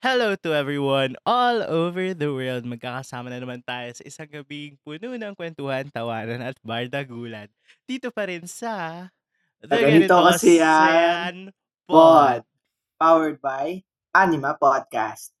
[0.00, 2.64] Hello to everyone all over the world.
[2.64, 7.52] Magkakasama na naman tayo sa isang gabing puno ng kwentuhan, tawanan at bardagulan.
[7.84, 9.12] Dito pa rin sa
[9.60, 11.52] The Ganito kasi yan,
[11.84, 12.48] Pod,
[12.96, 13.84] powered by
[14.16, 15.36] Anima Podcast.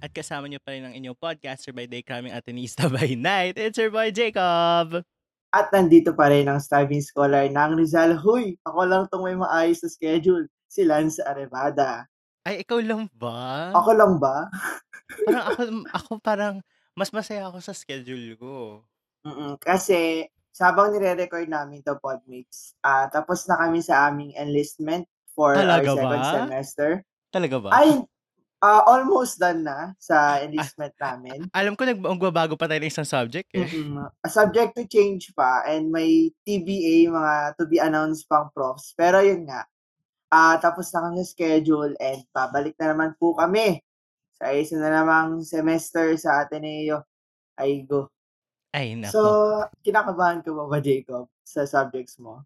[0.00, 3.60] At kasama niyo pa rin ang inyong podcaster by day, kaming Atenista by night.
[3.60, 5.04] It's your boy Jacob.
[5.54, 8.18] At nandito pa rin ang starving scholar ng Rizal.
[8.18, 10.50] Huy, ako lang tong may maayos na schedule.
[10.66, 12.10] Si Lance Arevada.
[12.42, 13.70] Ay, ikaw lang ba?
[13.70, 14.50] Ako lang ba?
[15.30, 15.62] Parang ako,
[15.94, 16.54] ako parang
[16.98, 18.82] mas masaya ako sa schedule ko.
[19.22, 25.54] Mm-mm, kasi sabang nire-record namin to Podmates, ah tapos na kami sa aming enlistment for
[25.54, 26.32] Talaga our second ba?
[26.34, 26.88] semester.
[27.30, 27.70] Talaga ba?
[27.74, 28.02] Ay,
[28.64, 31.38] ah, almost done na sa enlistment namin.
[31.52, 33.68] Alam ko nag magbabago pa tayo ng isang subject eh.
[33.68, 38.96] Mm, subject to change pa and may TBA, mga to be announced pang profs.
[38.96, 39.68] Pero yun nga,
[40.32, 43.84] ah tapos na kami schedule and pabalik na naman po kami
[44.40, 47.04] sa isa na namang semester sa Ateneo.
[47.60, 48.08] Ay go.
[48.74, 49.14] Ay, nako.
[49.14, 49.22] So,
[49.86, 52.42] kinakabahan ka ba ba, Jacob, sa subjects mo?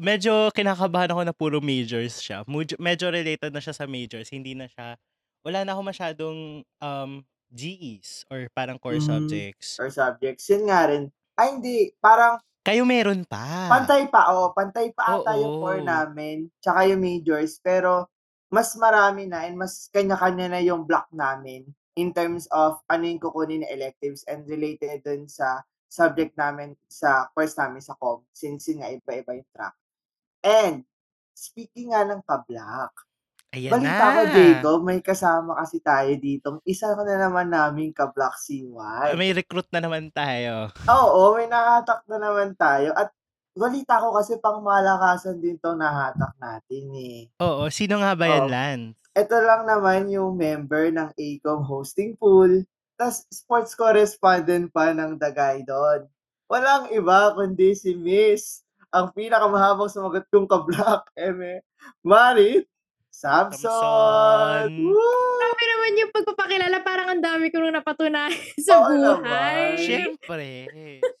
[0.00, 2.42] medyo kinakabahan ako na puro majors siya.
[2.80, 4.32] Medyo related na siya sa majors.
[4.32, 4.96] Hindi na siya,
[5.40, 6.38] wala na ako masyadong
[6.78, 7.12] um,
[7.50, 9.76] GEs or parang core Mm, subjects.
[9.76, 10.46] or subjects.
[10.48, 11.10] Yun nga rin.
[11.34, 11.76] Ay, hindi.
[11.98, 13.72] Parang Kayo meron pa.
[13.72, 14.28] pantay pa.
[14.30, 15.88] Oh, pantay pa ata yung core Oo.
[15.88, 16.52] namin.
[16.60, 17.56] Tsaka yung majors.
[17.58, 18.06] Pero,
[18.52, 21.64] mas marami na and mas kanya-kanya na yung block namin
[21.96, 27.26] in terms of ano yung kukunin na electives and related dun sa subject namin sa
[27.30, 29.74] course namin sa COM since yun nga iba-iba yung track.
[30.40, 30.76] And,
[31.32, 32.92] speaking nga ng ka-block,
[33.50, 34.30] Ayan balita ko, na.
[34.30, 36.62] Jacob, may kasama kasi tayo dito.
[36.62, 37.90] Isa ko na naman namin
[38.38, 39.18] si White.
[39.18, 40.70] May recruit na naman tayo.
[40.86, 42.94] Oo, may nahatak na naman tayo.
[42.94, 43.10] At
[43.58, 47.26] balita ko kasi pang malakasan din tong nahatak natin eh.
[47.42, 48.94] Oo, sino nga ba yan, Oh, Lance?
[49.18, 52.62] ito lang naman yung member ng ACOM hosting pool.
[52.94, 56.06] Tapos sports correspondent pa ng The Guidon.
[56.46, 58.62] Walang iba kundi si Miss.
[58.94, 61.66] Ang pinakamahabang sumagot kong ka-block, eme.
[62.06, 62.70] Marit
[63.20, 63.68] Samson!
[63.68, 64.80] Samson.
[64.80, 65.36] Woo!
[65.36, 68.32] Grabe naman yung pagpapakilala, parang ang dami ko nung napatunayan
[68.64, 68.96] sa Oo buhay.
[68.96, 69.68] naman.
[69.76, 70.48] Siyempre.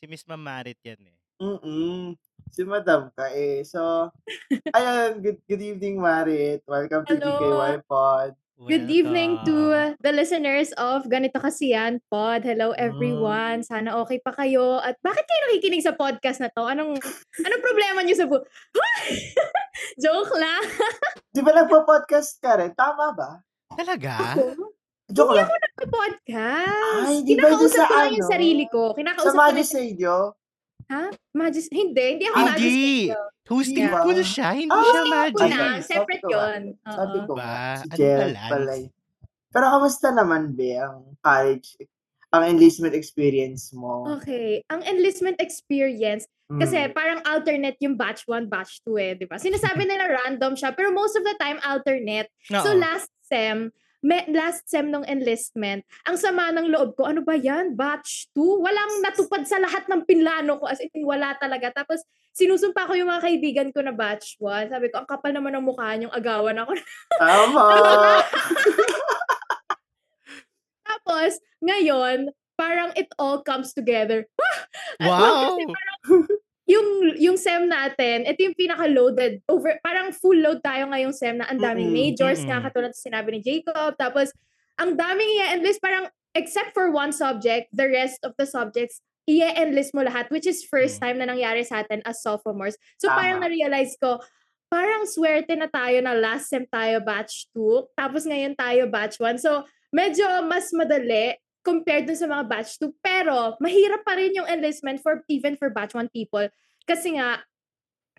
[0.00, 1.16] Si Miss Mamarit yan eh.
[1.44, 2.16] Mm.
[2.48, 3.60] Si Madam ka eh.
[3.68, 4.08] So,
[4.76, 6.64] ayun, good, good evening, Marit.
[6.64, 7.36] Welcome to Hello.
[7.36, 8.32] DKY Pod.
[8.60, 12.44] Good evening to the listeners of Ganito Kasi Yan Pod.
[12.44, 12.80] Hello Mm.
[12.82, 13.58] everyone.
[13.64, 14.76] Sana okay pa kayo.
[14.76, 16.68] At bakit kayo nakikinig sa podcast na to?
[16.68, 17.00] Anong
[17.40, 18.36] anong problema niyo sa bu...
[20.04, 20.60] Joke lang.
[21.32, 22.76] Di ba nagpo-podcast ka rin?
[22.76, 23.40] Tama ba?
[23.72, 24.36] Talaga?
[24.36, 24.76] Ako?
[25.08, 25.48] Joke Hindi lang.
[25.48, 27.00] ako nagpa-podcast.
[27.00, 28.32] Ay, di ba yun Kinakausap sa ko lang yung ano?
[28.36, 28.80] sarili ko.
[28.84, 29.48] Sa Kinakausap ko lang...
[29.48, 30.12] Magis Radio?
[30.90, 31.02] Ha?
[31.32, 31.70] Magis...
[31.70, 32.18] Hindi.
[32.18, 33.14] Hindi ako Ah, Magis Hindi.
[33.46, 34.02] Hosting Di ba?
[34.02, 35.50] pool siya, hindi Ah, siya Hosting magic.
[35.50, 35.66] na.
[35.80, 36.62] Separate sabi ko yun.
[36.84, 37.26] Sabi Oo.
[37.26, 37.54] ko Ba?
[37.76, 38.46] Si Ano Lance?
[38.46, 38.90] pala yun.
[39.50, 41.68] Pero kamusta naman, Be, ang college,
[42.30, 44.06] ang enlistment experience mo?
[44.16, 44.62] Okay.
[44.68, 46.94] Ang enlistment experience, kasi Mm.
[46.94, 49.34] parang alternate yung batch 1, batch 2 eh, di ba?
[49.36, 52.30] Sinasabi nila random siya, pero most of the time alternate.
[52.44, 52.78] So Oo.
[52.78, 57.76] last sem, me, last sem nung enlistment, ang sama ng loob ko, ano ba yan?
[57.76, 58.64] Batch 2?
[58.64, 60.68] Walang natupad sa lahat ng pinlano ko.
[60.68, 61.72] As in, wala talaga.
[61.72, 62.00] Tapos,
[62.32, 64.72] sinusumpa ko yung mga kaibigan ko na batch 1.
[64.72, 66.72] Sabi ko, ang kapal naman ng mukha yung agawan ako.
[67.20, 67.64] Tama!
[70.88, 74.24] Tapos, ngayon, parang it all comes together.
[75.00, 75.56] Wow!
[75.56, 76.00] kasi parang
[76.70, 76.88] yung
[77.18, 81.58] yung SEM natin, ito yung pinaka-loaded over parang full load tayo ngayong SEM na ang
[81.58, 82.66] daming Mm-mm, majors nga mm-mm.
[82.70, 83.98] katulad sa sinabi ni Jacob.
[83.98, 84.30] Tapos
[84.78, 86.06] ang daming i-enlist parang
[86.38, 90.98] except for one subject, the rest of the subjects i-enlist mo lahat which is first
[90.98, 91.02] Mm.
[91.02, 92.74] time na nangyari sa atin as sophomores.
[92.98, 93.46] So parang Tama.
[93.46, 94.18] na-realize ko
[94.70, 99.38] parang swerte na tayo na last sem tayo batch 2, tapos ngayon tayo batch 1.
[99.42, 102.90] So medyo mas madali compared dun sa mga batch 2.
[103.04, 106.48] Pero, mahirap pa rin yung enlistment for even for batch 1 people.
[106.88, 107.44] Kasi nga,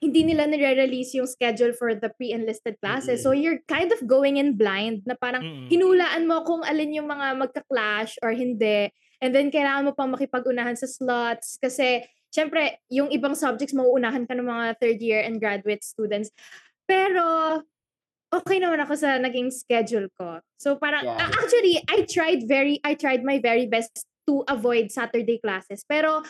[0.01, 3.21] hindi nila nire-release yung schedule for the pre-enlisted classes.
[3.21, 3.41] So, Mm-mm.
[3.45, 5.69] you're kind of going in blind na parang Mm-mm.
[5.69, 8.89] hinulaan mo kung alin yung mga magka-clash or hindi.
[9.21, 11.61] And then, kailangan mo pang makipag-unahan sa slots.
[11.61, 12.01] Kasi,
[12.33, 16.33] syempre, yung ibang subjects, mauunahan ka ng mga third year and graduate students.
[16.89, 17.61] Pero,
[18.31, 20.39] okay naman ako sa naging schedule ko.
[20.55, 21.19] So parang Yeah.
[21.19, 25.83] a- actually I tried very I tried my very best to avoid Saturday classes.
[25.83, 26.23] Pero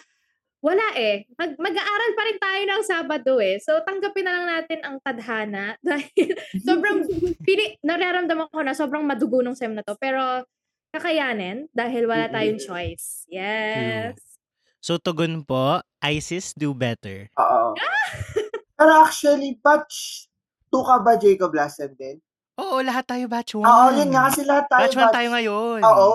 [0.62, 1.26] wala eh.
[1.38, 3.58] Mag, mag-aaral pa rin tayo ng Sabado eh.
[3.62, 7.06] So tanggapin na lang natin ang tadhana dahil sobrang
[7.46, 9.98] pili, nararamdaman ko na sobrang madugo ng sem na to.
[9.98, 10.46] Pero
[10.92, 13.26] kakayanin dahil wala tayong choice.
[13.32, 14.18] Yes.
[14.82, 17.30] So, tugon po, ISIS do better.
[17.38, 17.78] Oo.
[18.82, 20.26] Pero actually, batch
[20.72, 22.18] 2 ka ba, Jacob, last sem din?
[22.60, 23.64] Oo, lahat tayo batch 1.
[23.64, 25.80] Oo, yun nga, kasi lahat tayo Batch 1 tayo ngayon.
[25.84, 26.12] Oo.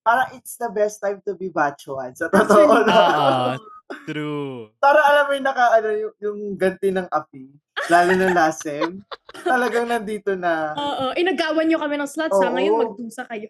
[0.00, 2.16] Parang it's the best time to be batch 1.
[2.16, 3.12] Sa totoo Actually, lang.
[3.20, 3.48] Oo,
[4.08, 4.56] true.
[4.80, 7.52] Parang alam mo yung naka, ano, yung, yung ganti ng api,
[7.92, 9.02] lalo na last sem,
[9.44, 10.72] talagang nandito na.
[10.78, 12.48] Oo, inagawan nyo kami ng slots ha.
[12.48, 12.54] Oo.
[12.56, 13.48] Ngayon magdusa kayo.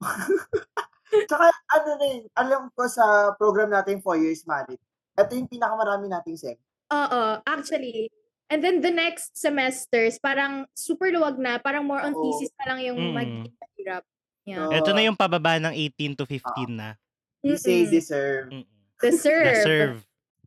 [1.30, 4.80] Tsaka ano rin, alam ko sa program natin 4 years married,
[5.14, 6.58] ito yung pinakamarami nating sem.
[6.90, 8.10] Oo, actually.
[8.52, 11.56] And then the next semesters, parang super luwag na.
[11.56, 12.20] Parang more on Oo.
[12.20, 13.14] thesis na lang yung Mm.
[13.16, 14.02] magiging mahirap.
[14.44, 14.68] Yeah.
[14.68, 14.72] Oo.
[14.76, 16.94] Ito na yung pababa ng 18 to 15 na.
[17.40, 17.92] We say Mm-mm.
[17.92, 18.46] deserve.
[18.52, 18.68] Mm-mm.
[19.00, 19.48] Deserve.
[19.48, 19.96] Deserve.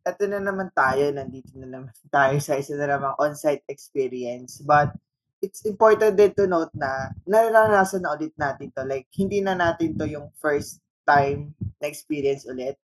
[0.06, 4.62] Ito na naman tayo, nandito na naman tayo sa isa na namang on-site experience.
[4.62, 4.94] But
[5.42, 8.86] it's important din to note na naranasan na ulit natin to.
[8.86, 12.78] Like, hindi na natin to yung first time na experience ulit.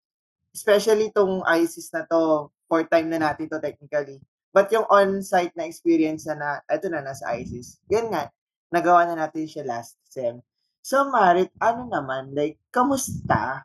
[0.51, 4.19] Especially tong ISIS na to, fourth time na natin to technically.
[4.51, 7.79] But yung on-site na experience na, na ito na, nasa ISIS.
[7.87, 8.27] Yun nga,
[8.67, 10.43] nagawa na natin siya last sem.
[10.83, 13.63] So, Marit, ano naman, like, kamusta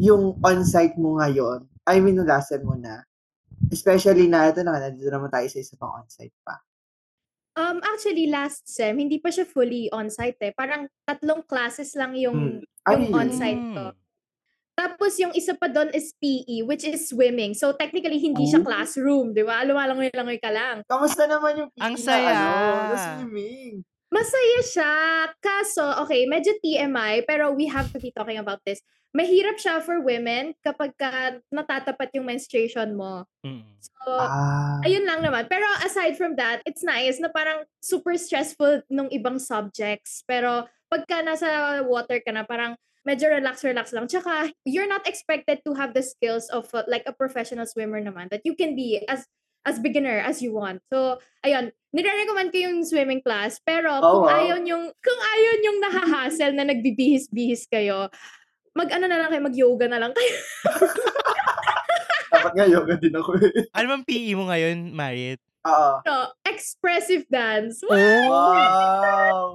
[0.00, 1.68] yung on-site mo ngayon?
[1.84, 3.04] I mean, nung last sem mo na.
[3.68, 6.60] Especially na, ito na, nandito naman tayo sa isa pang on-site pa.
[7.52, 10.52] Um, actually, last sem, hindi pa siya fully on-site eh.
[10.56, 12.92] Parang tatlong classes lang yung, Hmm.
[12.96, 13.14] Yung yun?
[13.14, 13.84] on-site ko.
[14.82, 17.54] Tapos yung isa pa doon is PE, which is swimming.
[17.54, 18.66] So technically, hindi siya Oh.
[18.66, 19.62] classroom, di ba?
[19.62, 20.82] Lumalangoy-langoy ka lang.
[20.90, 22.34] Kamusta naman yung Ang PE saya.
[22.34, 23.86] na, ano, na swimming?
[24.10, 24.92] Masaya siya.
[25.38, 28.82] Kaso, okay, medyo TMI, pero we have to be talking about this.
[29.14, 33.22] Mahirap siya for women kapag ka natatapat yung menstruation mo.
[33.46, 33.62] Mm-mm.
[33.78, 34.82] So, Ah.
[34.82, 35.46] ayun lang naman.
[35.46, 40.26] Pero aside from that, it's nice na parang super stressful nung ibang subjects.
[40.26, 41.48] Pero pagka nasa
[41.86, 44.06] water ka na, parang medyo relax-relax lang.
[44.06, 48.30] Tsaka, you're not expected to have the skills of uh, like a professional swimmer naman
[48.30, 49.26] that you can be as
[49.62, 50.82] as beginner as you want.
[50.90, 53.62] So, ayun, nire-recommend ko yung swimming class.
[53.62, 54.34] Pero Oh, kung wow.
[54.38, 58.10] ayaw yung kung ayaw yung nahahassle na nagbibihis-bihis kayo,
[58.74, 60.34] mag-ano na lang kayo, mag-yoga na lang kayo.
[62.32, 63.68] Dapat nga yoga din ako eh.
[63.76, 65.38] Ano bang PE mo ngayon, Marit?
[65.62, 66.02] Oo.
[66.02, 67.84] No, expressive dance.
[67.86, 69.52] Wow!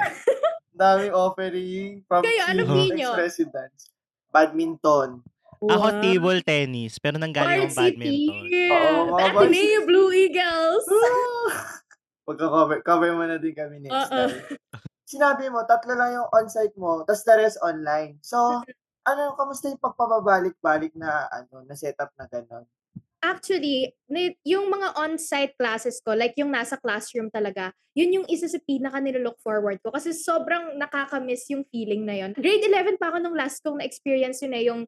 [0.77, 2.61] Daming offering from Kayo, ano?
[2.93, 3.89] Expressive Dance.
[4.29, 5.25] Badminton.
[5.57, 6.01] Ako Wow.
[6.05, 8.29] table tennis, pero nanggaling Varsity.
[8.29, 8.45] badminton.
[8.69, 10.85] Oo, mga Ateneo Blue Eagles.
[12.29, 14.13] Pagka-cover, cover mo na din kami next Oo.
[14.13, 14.37] time.
[15.07, 18.19] Sinabi mo, tatlo lang yung on-site mo, tas the rest online.
[18.21, 18.61] So,
[19.07, 22.67] ano, kamusta yung pagpapabalik-balik na, ano, na setup na gano'n?
[23.17, 23.97] Actually,
[24.45, 29.01] yung mga on-site classes ko, like yung nasa classroom talaga, yun yung isa sa pinaka
[29.01, 29.89] nilolook forward ko.
[29.89, 32.31] Kasi sobrang nakakamiss yung feeling na yun.
[32.37, 34.81] Grade 11 pa ako nung last kong na-experience yun eh, yung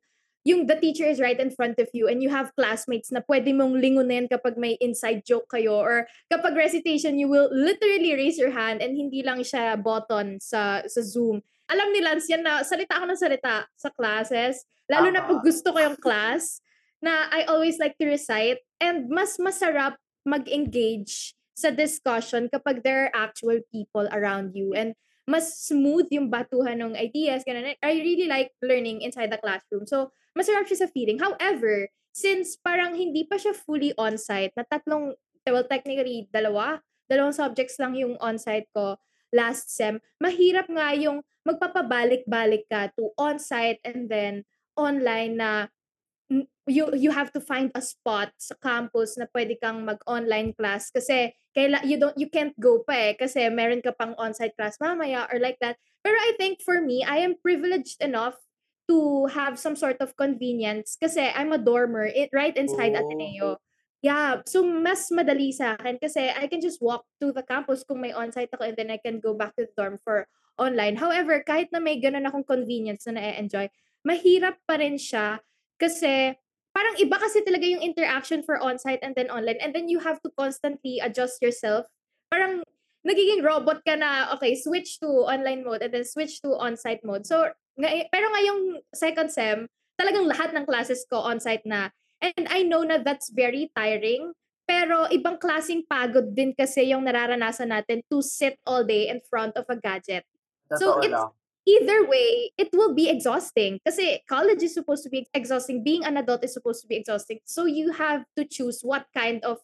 [0.47, 3.51] yung the teacher is right in front of you and you have classmates na pwede
[3.51, 8.53] mong lingunin kapag may inside joke kayo or kapag recitation, you will literally raise your
[8.53, 11.43] hand and hindi lang siya button sa sa Zoom.
[11.69, 15.45] Alam ni Lance yan na salita ako ng salita sa classes, lalo na pag Tama.
[15.45, 16.63] gusto ko yung class,
[16.99, 23.27] na I always like to recite and mas masarap mag-engage sa discussion kapag there are
[23.27, 24.95] actual people around you and
[25.29, 27.45] mas smooth yung batuhan ng ideas.
[27.45, 27.77] Ganun.
[27.83, 29.85] I really like learning inside the classroom.
[29.85, 31.21] So, masarap siya sa feeling.
[31.21, 35.13] However, since parang hindi pa siya fully on-site, na tatlong,
[35.45, 38.97] well, technically, dalawa, dalawang subjects lang yung on-site ko
[39.29, 44.41] last sem, mahirap nga yung magpapabalik-balik ka to on-site and then
[44.73, 45.69] online na
[46.69, 51.33] you you have to find a spot sa campus na pwede kang mag-online class kasi
[51.57, 55.25] kaila, you don't you can't go pa eh kasi meron ka pang on-site class mamaya
[55.33, 55.75] or like that.
[56.05, 58.37] Pero I think for me, I am privileged enough
[58.87, 63.03] to have some sort of convenience kasi I'm a dormer it, right inside Oh.
[63.03, 63.59] Ateneo.
[63.99, 67.99] Yeah, so mas madali sa akin kasi I can just walk to the campus kung
[67.99, 70.23] may on-site ako and then I can go back to the dorm for
[70.55, 70.95] online.
[70.95, 73.67] However, kahit na may ganun akong convenience na na-enjoy,
[74.07, 75.43] mahirap pa rin siya
[75.75, 76.31] kasi
[76.79, 80.23] parang iba kasi talaga yung interaction for on-site and then online and then you have
[80.23, 81.83] to constantly adjust yourself.
[82.31, 82.63] Parang
[83.03, 87.27] nagiging robot ka na, okay, switch to online mode and then switch to on-site mode.
[87.27, 88.61] So, nga- pero ngayong
[88.95, 89.67] second sem,
[89.99, 91.91] talagang lahat ng classes ko on-site na.
[92.23, 94.31] And I know na that's very tiring,
[94.63, 99.59] pero ibang klaseng pagod din kasi yung nararanasan natin to sit all day in front
[99.59, 100.23] of a gadget.
[100.79, 101.31] So, Totoo it's- lang.
[101.69, 103.77] Either way, it will be exhausting.
[103.85, 105.85] Kasi college is supposed to be exhausting.
[105.85, 107.45] Being an adult is supposed to be exhausting.
[107.45, 109.61] So you have to choose what kind of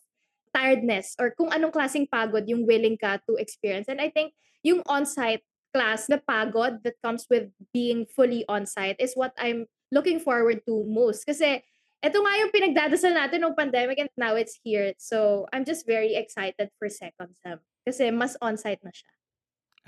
[0.53, 3.89] tiredness or kung anong klaseng pagod yung willing ka to experience.
[3.89, 5.41] And I think yung on-site
[5.73, 10.85] class, the pagod that comes with being fully on-site is what I'm looking forward to
[10.85, 11.25] most.
[11.25, 11.65] Kasi
[12.05, 14.93] Ito nga yung pinagdadasal natin nung pandemic and now it's here.
[15.01, 17.57] So, I'm just very excited for second sem.
[17.81, 19.09] Kasi mas on-site na siya.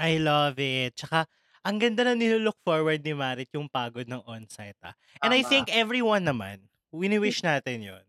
[0.01, 0.97] I love it.
[0.97, 1.29] Tsaka,
[1.67, 4.95] ang ganda na nilook forward ni Marit yung pagod ng on-site ah.
[5.19, 5.51] And I Tama.
[5.51, 6.63] think everyone naman,
[6.95, 8.05] wini-wish natin yon.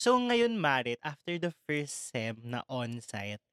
[0.00, 3.44] So ngayon Marit, after the first sem na on-site,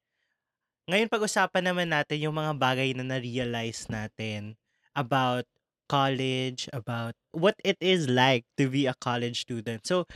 [0.88, 4.56] ngayon pag-usapan naman natin yung mga bagay na na-realize natin
[4.96, 5.44] about
[5.84, 9.84] college, about what it is like to be a college student.
[9.84, 10.08] So,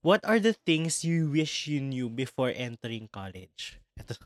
[0.00, 3.76] what are the things you wish you knew before entering college?
[4.00, 4.16] Ito.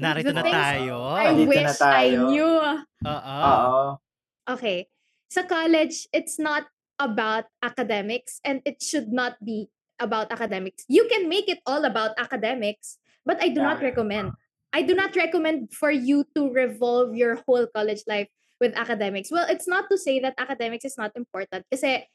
[0.00, 0.96] Narito The na tayo.
[1.12, 2.20] I na wish I tayo.
[2.32, 2.54] knew.
[3.04, 3.36] Oo.
[3.44, 3.82] Oo.
[4.48, 4.88] Okay.
[5.28, 6.68] Sa college, it's not
[7.00, 9.68] about academics and it should not be
[10.00, 10.84] about academics.
[10.88, 13.92] You can make it all about academics, but I do not Yeah.
[13.92, 14.32] recommend.
[14.72, 19.28] I do not recommend for you to revolve your whole college life with academics.
[19.28, 22.08] Well, it's not to say that academics is not important kasi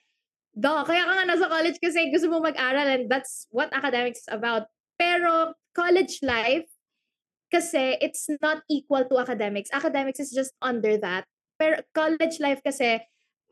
[0.57, 4.29] do, kaya ka nga nasa college kasi gusto mo mag-aral and that's what academics is
[4.33, 4.65] about.
[4.97, 6.65] Pero college life
[7.51, 9.69] kasi it's not equal to academics.
[9.71, 11.25] Academics is just under that.
[11.57, 13.01] Pero college life kasi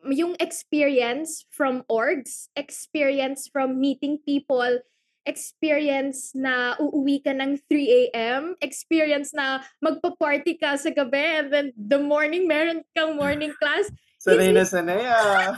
[0.05, 4.79] yung experience from orgs, experience from meeting people,
[5.25, 11.67] experience na uuwi ka ng 3 a.m., experience na magpa-party ka sa gabi and then
[11.73, 13.89] the morning meron kang morning class.
[14.21, 15.57] Sanay na sanay ah.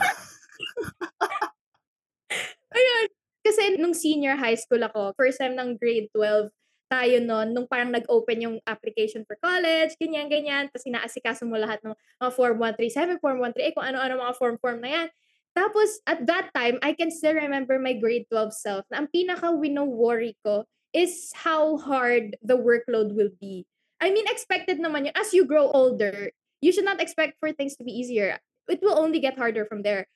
[2.76, 3.06] Ayun.
[3.44, 6.52] Kasi nung senior high school ako, first time ng grade 12,
[6.88, 11.92] tayo noon, nung parang nag-open yung application for college, ganyan-ganyan, tapos inaasikaso mo lahat ng
[11.92, 15.08] mga Form 137, Form 138, kung ano-ano mga form-form na yan.
[15.52, 20.38] Tapos, at that time, I can still remember my grade 12 self na ang pinaka-wino-worry
[20.46, 20.64] ko
[20.94, 23.68] is how hard the workload will be.
[24.00, 25.16] I mean, expected naman yun.
[25.18, 26.30] As you grow older,
[26.62, 28.38] you should not expect for things to be easier.
[28.68, 30.06] It will only get harder from there.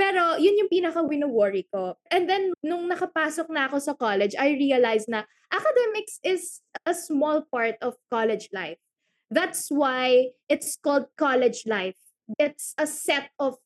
[0.00, 2.00] Pero yun yung pinaka wino-worry ko.
[2.08, 7.44] And then, nung nakapasok na ako sa college, I realized na academics is a small
[7.44, 8.80] part of college life.
[9.28, 12.00] That's why it's called college life.
[12.40, 13.60] It's a set of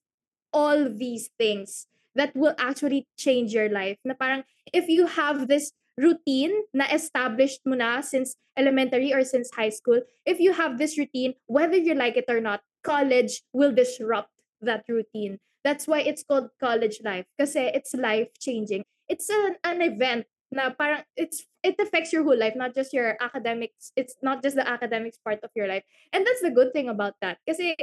[0.51, 1.87] all these things
[2.19, 4.03] that will actually change your life.
[4.03, 4.43] Na parang,
[4.75, 10.03] if you have this routine na established mo na since elementary or since high school,
[10.27, 14.83] if you have this routine, whether you like it or not, college will disrupt that
[14.91, 15.39] routine.
[15.65, 17.27] That's why it's called college life.
[17.41, 18.85] Kasi it's life-changing.
[19.09, 23.17] It's an, an event na parang it's it affects your whole life, not just your
[23.19, 23.91] academics.
[23.97, 25.83] It's not just the academics part of your life.
[26.13, 27.43] And that's the good thing about that.
[27.49, 27.75] Kasi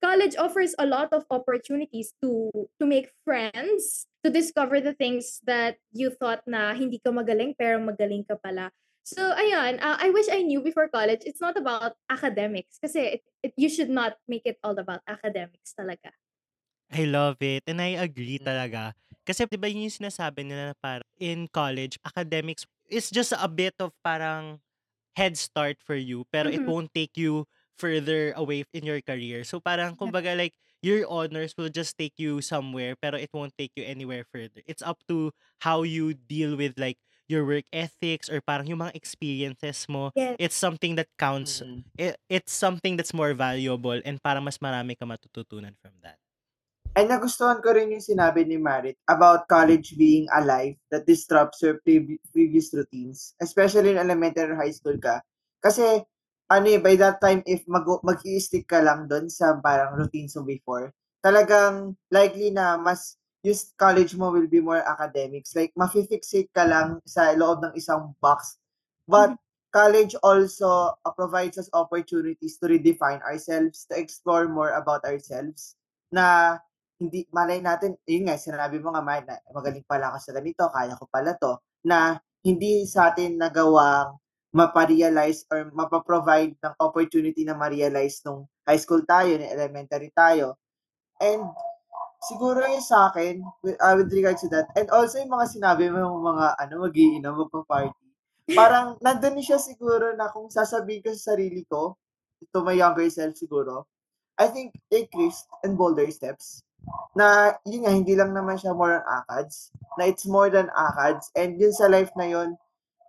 [0.00, 2.48] college offers a lot of opportunities to
[2.80, 7.82] to make friends, to discover the things that you thought na hindi ka magaling pero
[7.82, 8.72] magaling ka pala.
[9.04, 11.28] So ayun, uh, I wish I knew before college.
[11.28, 15.76] It's not about academics kasi it, it, you should not make it all about academics
[15.76, 16.08] talaga.
[16.92, 17.64] I love it.
[17.66, 18.92] And I agree talaga.
[19.24, 23.48] Kasi 'di ba yun yung sinasabi nila na parang in college, academics is just a
[23.48, 24.60] bit of parang
[25.16, 26.68] head start for you pero it Mhm.
[26.68, 27.46] won't take you
[27.78, 29.44] further away in your career.
[29.44, 33.72] So parang kumbaga like your honors will just take you somewhere pero it won't take
[33.76, 34.64] you anywhere further.
[34.66, 35.32] It's up to
[35.64, 36.98] how you deal with like
[37.28, 40.12] your work ethics or parang yung mga experiences mo.
[40.14, 40.38] Yes.
[40.40, 41.62] It's something that counts.
[41.62, 41.84] Mhm.
[41.98, 46.18] It, it's something that's more valuable and para mas marami ka matututunan from that.
[46.94, 51.58] And nagustuhan ko rin yung sinabi ni Marit about college being a life that disrupts
[51.58, 55.18] your previ- previous routines, especially in elementary or high school ka.
[55.58, 55.82] Kasi,
[56.46, 60.38] ano eh, by that time, if mag mag stick ka lang doon sa parang routines
[60.38, 65.50] mo before, talagang likely na mas yung college mo will be more academics.
[65.58, 68.54] Like, mafi-fixate ka lang sa loob ng isang box.
[69.10, 69.34] But,
[69.74, 75.74] college also uh, provides us opportunities to redefine ourselves, to explore more about ourselves,
[76.14, 76.62] na
[76.98, 80.62] hindi malay natin, yun nga, sinabi mo nga, Mar, na magaling pala ako sa ganito,
[80.70, 84.14] kaya ko pala to, na hindi sa atin nagawang
[84.54, 90.54] maparealize or mapaprovide ng opportunity na ma-realize nung high school tayo, nung elementary tayo.
[91.18, 91.42] And
[92.22, 95.90] siguro yung sa akin, with, uh, with regards to that, and also yung mga sinabi
[95.90, 98.06] mo, yung mga ano, mag-iinom, magpa-party,
[98.54, 101.98] parang nandun siya siguro na kung sasabihin ko sa sarili ko,
[102.52, 103.88] to my younger self siguro,
[104.38, 106.62] I think take risks and bolder steps
[107.14, 111.30] na yun nga, hindi lang naman siya more on ACADS, na it's more than ACADS,
[111.38, 112.58] and yun sa life na yun,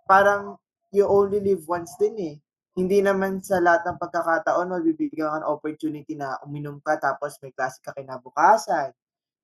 [0.06, 0.54] parang
[0.94, 2.36] you only live once din eh.
[2.76, 7.80] Hindi naman sa lahat ng pagkakataon, mabibigyan ng opportunity na uminom ka tapos may klase
[7.80, 8.92] ka kinabukasan.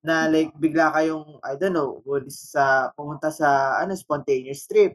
[0.05, 1.99] Na like, bigla kayong, I don't know,
[2.29, 4.93] sa, pumunta sa ano, spontaneous trip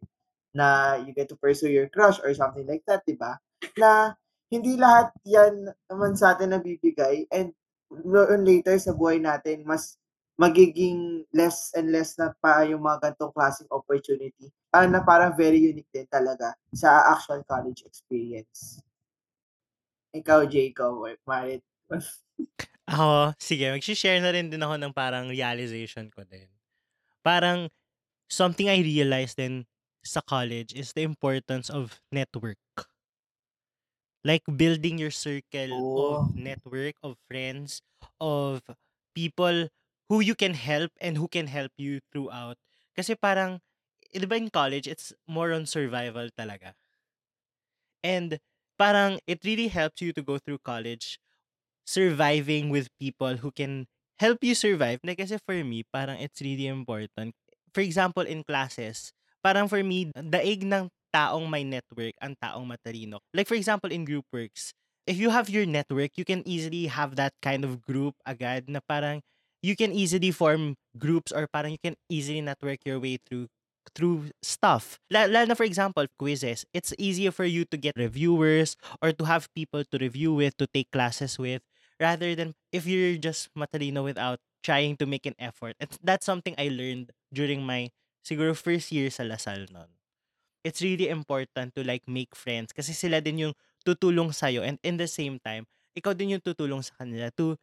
[0.55, 3.37] na you get to pursue your crush or something like that, di ba?
[3.77, 4.15] Na
[4.49, 7.53] hindi lahat yan naman sa atin nabibigay and
[7.91, 9.97] noon later sa buhay natin, mas
[10.39, 15.59] magiging less and less na pa yung mga ganitong klaseng opportunity, ah, na parang very
[15.59, 18.79] unique din talaga sa actual college experience.
[20.15, 21.61] Ikaw, Jacob or Marit?
[22.89, 26.49] Ako, sige, magsi-share na rin din ako ng parang realization ko din.
[27.21, 27.69] Parang
[28.33, 29.69] something I realized din
[30.01, 32.57] sa college is the importance of network.
[34.25, 35.95] Like building your circle Oh.
[35.95, 37.83] of network, of friends,
[38.21, 38.63] of
[39.15, 39.69] people
[40.09, 42.59] who you can help and who can help you throughout.
[42.97, 43.61] Kasi parang,
[44.13, 46.75] eh, di ba in college, it's more on survival talaga.
[48.03, 48.39] And
[48.79, 51.19] parang it really helps you to go through college
[51.87, 53.87] surviving with people who can
[54.19, 55.01] help you survive.
[55.05, 57.35] Like, kasi for me, parang it's really important.
[57.75, 59.13] For example, in classes,
[59.45, 63.21] parang for me, daig ng taong may network ang taong matalino.
[63.35, 64.73] Like for example, in group works,
[65.07, 68.81] if you have your network, you can easily have that kind of group agad na
[68.85, 69.25] parang
[69.63, 73.49] you can easily form groups or parang you can easily network your way through
[73.95, 75.01] through stuff.
[75.11, 76.65] La- Lalo na for example, quizzes.
[76.77, 80.67] It's easier for you to get reviewers or to have people to review with, to
[80.69, 81.63] take classes with,
[81.99, 85.75] rather than if you're just matalino without trying to make an effort.
[85.81, 89.98] And that's something I learned during my siguro first year sa Lasal nun.
[90.69, 93.55] It's really important to like make friends kasi sila din yung
[93.89, 95.65] tutulong sa'yo and in the same time,
[95.97, 97.57] ikaw din yung tutulong sa kanila to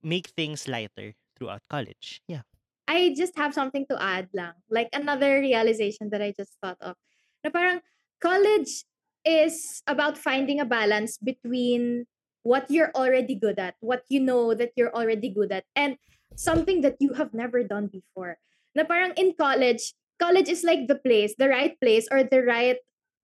[0.00, 2.24] make things lighter throughout college.
[2.24, 2.48] Yeah.
[2.88, 4.56] I just have something to add lang.
[4.72, 6.96] Like another realization that I just thought of.
[7.44, 7.84] Na parang
[8.24, 8.88] college
[9.20, 12.08] is about finding a balance between
[12.40, 16.00] what you're already good at, what you know that you're already good at, and
[16.34, 18.40] something that you have never done before.
[18.72, 22.76] Na parang in college, college is like the place, the right place or the right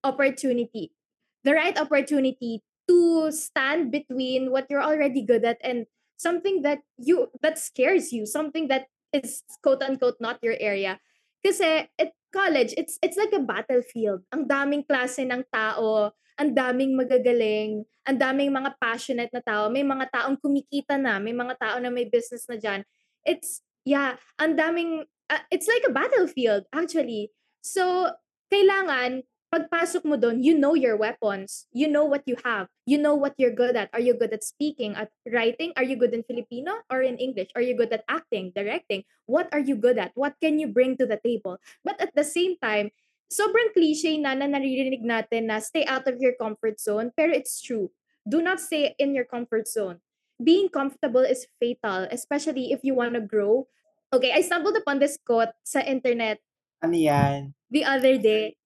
[0.02, 0.96] opportunity.
[1.44, 5.86] The right opportunity to stand between what you're already good at and
[6.16, 10.98] something that you that scares you, something that is quote unquote not your area.
[11.44, 14.26] Kasi at college, it's it's like a battlefield.
[14.34, 19.86] Ang daming klase ng tao, ang daming magagaling, ang daming mga passionate na tao, may
[19.86, 22.82] mga taong kumikita na, may mga tao na may business na diyan.
[23.22, 27.30] It's yeah, ang daming uh, it's like a battlefield actually.
[27.62, 28.12] So
[28.52, 31.66] kailangan pagpasok mo doon, you know your weapons.
[31.72, 32.68] You know what you have.
[32.84, 33.90] You know what you're good at.
[33.94, 35.72] Are you good at speaking, at writing?
[35.76, 37.50] Are you good in Filipino or in English?
[37.54, 39.04] Are you good at acting, directing?
[39.26, 40.12] What are you good at?
[40.14, 41.58] What can you bring to the table?
[41.86, 42.90] But at the same time,
[43.30, 47.62] sobrang cliche na na naririnig natin na stay out of your comfort zone, pero it's
[47.62, 47.90] true.
[48.26, 50.02] Do not stay in your comfort zone.
[50.42, 53.70] Being comfortable is fatal, especially if you want to grow.
[54.16, 56.40] Okay, I stumbled upon this quote sa internet
[56.80, 57.52] Ano yan?
[57.68, 58.56] the other day.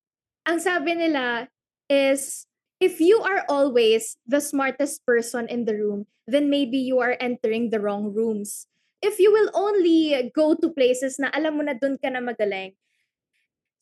[0.47, 1.51] Ang sabi nila
[1.91, 2.47] is,
[2.79, 7.75] if you are always the smartest person in the room, then maybe you are entering
[7.75, 8.71] the wrong rooms.
[9.03, 12.79] If you will only go to places na alam mo na doon ka na magaling,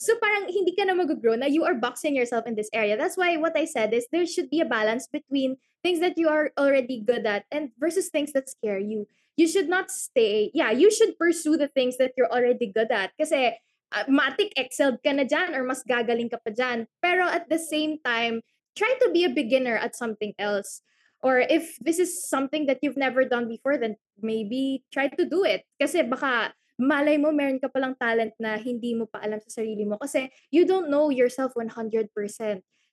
[0.00, 2.96] so parang hindi ka na mag-grow na you are boxing yourself in this area.
[2.96, 6.32] That's why what I said is there should be a balance between things that you
[6.32, 9.04] are already good at and versus things that scare you.
[9.38, 13.14] You should not stay, yeah, you should pursue the things that you're already good at.
[13.14, 13.54] Kasi
[13.94, 16.90] uh, matik excelled ka na dyan or mas gagaling ka pa dyan.
[16.98, 18.42] Pero at the same time,
[18.74, 20.82] try to be a beginner at something else.
[21.22, 25.42] Or if this is something that you've never done before, then maybe try to do
[25.42, 25.66] it.
[25.78, 29.82] Kasi baka malay mo meron ka palang talent na hindi mo pa alam sa sarili
[29.82, 31.74] mo kasi you don't know yourself 100%.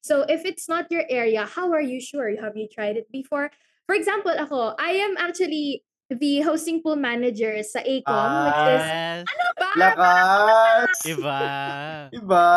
[0.02, 2.34] So if it's not your area, how are you sure?
[2.42, 3.54] Have you tried it before?
[3.86, 9.26] For example, ako, I am actually the hosting pool manager sa ACOM, which is, Yes.
[9.26, 9.70] ano ba?
[9.76, 10.98] Lakas!
[11.06, 11.40] Iba.
[12.22, 12.48] Iba!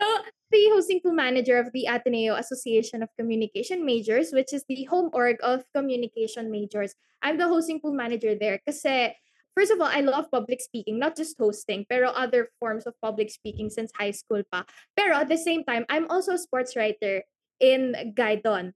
[0.00, 0.08] So,
[0.50, 5.10] the hosting pool manager of the Ateneo Association of Communication Majors, which is the home
[5.12, 6.94] org of communication majors.
[7.22, 9.12] I'm the hosting pool manager there kasi,
[9.54, 13.30] first of all, I love public speaking, not just hosting, pero other forms of public
[13.30, 14.64] speaking since high school pa.
[14.96, 17.22] Pero at the same time, I'm also a sports writer
[17.60, 18.72] in Gaidon.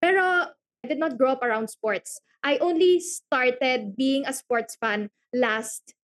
[0.00, 2.20] Pero I did not grow up around sports.
[2.42, 5.94] I only started being a sports fan last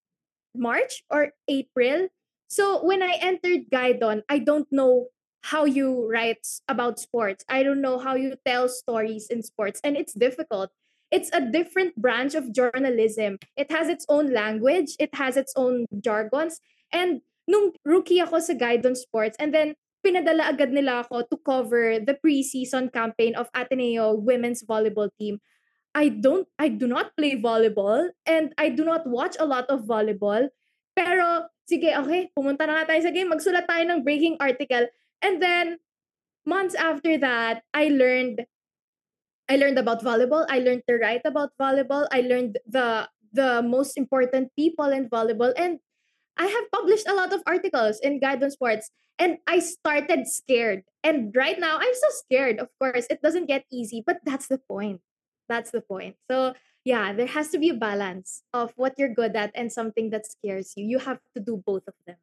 [0.55, 2.09] March or April.
[2.47, 5.07] So when I entered Gaidon, I don't know
[5.41, 7.43] how you write about sports.
[7.49, 10.71] I don't know how you tell stories in sports, and it's difficult.
[11.09, 13.39] It's a different branch of journalism.
[13.55, 16.59] It has its own language, it has its own jargons.
[16.91, 19.75] And nung rookie ako sa Gaidon Sports, and then
[20.07, 25.43] pinadala agad nila ako to cover the preseason campaign of Ateneo women's volleyball team.
[25.91, 29.83] I don't I do not play volleyball and I do not watch a lot of
[29.83, 30.47] volleyball.
[30.95, 34.87] Pero sige, okay, pumunta na nga tayo sa game, magsulat tayo ng breaking article.
[35.19, 35.83] And then
[36.47, 38.47] months after that, I learned
[39.51, 40.47] I learned about volleyball.
[40.47, 42.07] I learned to write about volleyball.
[42.15, 45.83] I learned the the most important people in volleyball and
[46.37, 50.83] I have published a lot of articles in Guide Sports and I started scared.
[51.03, 52.59] And right now I'm so scared.
[52.59, 55.01] Of course, it doesn't get easy, but that's the point.
[55.49, 56.15] That's the point.
[56.29, 56.53] So,
[56.83, 60.27] yeah, there has to be a balance of what you're good at and something that
[60.27, 60.85] scares you.
[60.85, 62.17] You have to do both of them.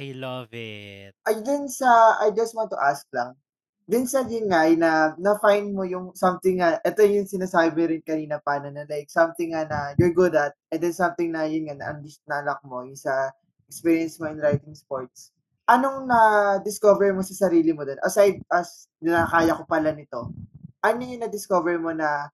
[0.00, 1.12] I love it.
[1.28, 3.36] Ay, dun sa, I just want to ask lang,
[3.84, 8.56] dun sa Dingay na na-find mo yung something nga, ito yung sinasabi rin kanina pa
[8.56, 11.76] na, na like something nga na you're good at, and then something na yun nga
[11.76, 13.30] na unleash na lock mo, yung sa
[13.68, 15.28] experience mo in writing sports.
[15.70, 17.98] Anong na-discover mo sa sarili mo dun?
[18.02, 20.34] Aside as na kaya ko pala nito,
[20.82, 22.28] ano yung na-discover mo na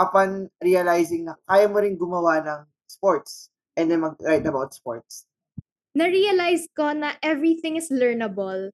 [0.00, 5.28] upon realizing na kaya mo rin gumawa ng sports and then mag-write about sports?
[5.92, 8.72] Na-realize ko na everything is learnable.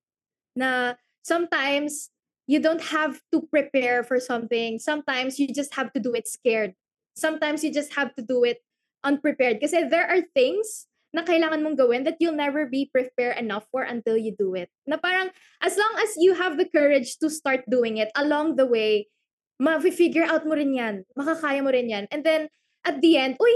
[0.54, 0.94] Na
[1.26, 2.14] sometimes
[2.46, 4.78] you don't have to prepare for something.
[4.78, 6.78] Sometimes you just have to do it scared.
[7.18, 8.62] Sometimes you just have to do it
[9.02, 9.58] unprepared.
[9.58, 10.86] Kasi there are things
[11.18, 14.70] na kailangan mong gawin that you'll never be prepared enough for until you do it.
[14.86, 18.70] Na parang, as long as you have the courage to start doing it, along the
[18.70, 19.10] way,
[19.58, 21.02] ma-figure out mo rin yan.
[21.18, 22.06] Makakaya mo rin yan.
[22.14, 22.46] And then,
[22.86, 23.54] at the end, uy,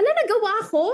[0.00, 0.88] ano nagawa ko?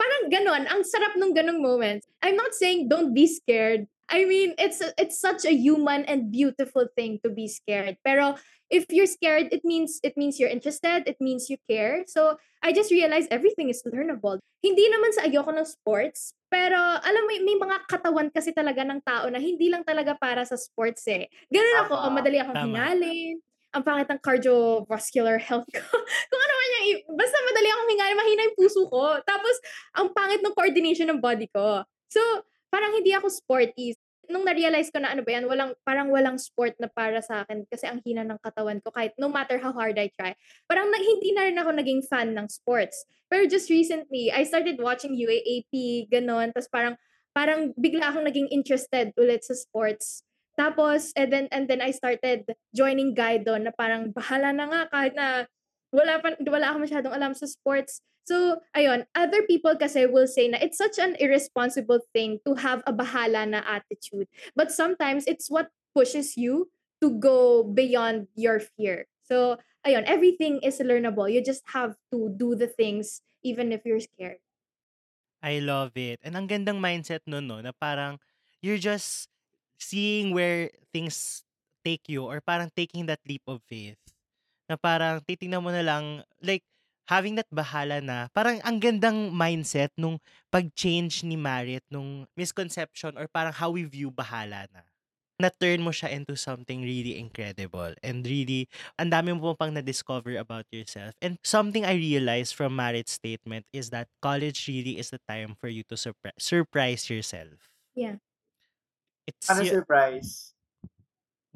[0.00, 0.64] Parang ganon.
[0.72, 2.08] Ang sarap nung ganong moments.
[2.24, 3.84] I'm not saying don't be scared.
[4.10, 7.94] I mean, it's it's such a human and beautiful thing to be scared.
[8.02, 8.34] Pero
[8.66, 12.02] if you're scared, it means it means you're interested, it means you care.
[12.10, 14.42] So, I just realized everything is learnable.
[14.60, 19.00] Hindi naman sa ayoko ng sports, pero alam mo, may mga katawan kasi talaga ng
[19.06, 21.30] tao na hindi lang talaga para sa sports eh.
[21.46, 22.14] Ganun ako, Tama.
[22.18, 22.66] madali akong Tama.
[22.66, 23.38] hingalin.
[23.70, 25.78] Ang pangit ng cardiovascular health ko.
[26.30, 29.14] Kung ano man yung, basta madali akong hingalin, mahina yung puso ko.
[29.22, 29.54] Tapos,
[29.94, 31.86] ang pangit ng coordination ng body ko.
[32.10, 32.18] So,
[32.70, 33.92] parang hindi ako sporty.
[34.30, 37.66] Nung na-realize ko na ano ba yan, walang, parang walang sport na para sa akin
[37.66, 40.38] kasi ang hina ng katawan ko kahit no matter how hard I try.
[40.70, 43.02] Parang na, hindi na rin ako naging fan ng sports.
[43.26, 46.54] Pero just recently, I started watching UAAP, ganon.
[46.54, 46.94] Tapos parang,
[47.34, 50.22] parang bigla akong naging interested ulit sa sports.
[50.54, 55.14] Tapos, and then, and then I started joining Guido na parang bahala na nga kahit
[55.18, 55.46] na
[55.90, 58.02] wala, pa, wala ako masyadong alam sa sports.
[58.24, 62.82] So, ayun, other people kasi will say na it's such an irresponsible thing to have
[62.86, 64.28] a bahala na attitude.
[64.54, 66.70] But sometimes it's what pushes you
[67.02, 69.08] to go beyond your fear.
[69.26, 71.26] So, ayun, everything is learnable.
[71.32, 74.38] You just have to do the things even if you're scared.
[75.40, 76.20] I love it.
[76.22, 78.20] And ang gandang mindset nun, no, na parang
[78.60, 79.32] you're just
[79.80, 81.42] seeing where things
[81.80, 83.96] take you or parang taking that leap of faith.
[84.68, 86.62] Na parang titingnan mo na lang, like,
[87.10, 90.22] having that bahala na, parang ang gandang mindset nung
[90.54, 94.86] pag-change ni Marit nung misconception or parang how we view bahala na.
[95.40, 98.68] Na-turn mo siya into something really incredible and really,
[99.00, 101.16] ang dami mo pang na-discover about yourself.
[101.18, 105.66] And something I realized from Marit's statement is that college really is the time for
[105.66, 107.56] you to surpri- surprise yourself.
[107.96, 108.20] Yeah.
[109.26, 110.52] It's Ano y- surprise?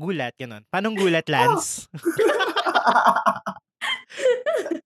[0.01, 0.65] gulat, ganun.
[0.73, 1.87] Paano gulat, Lance?